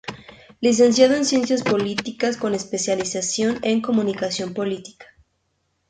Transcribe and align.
Licenciado 0.61 1.13
en 1.13 1.25
ciencias 1.25 1.61
políticas 1.61 2.35
con 2.35 2.55
especialización 2.55 3.59
en 3.61 3.81
comunicación 3.81 4.55
política. 4.55 5.05